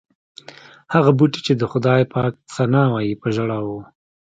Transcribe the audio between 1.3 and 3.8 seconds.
چې د خدای پاک ثنا وایي په ژړا و.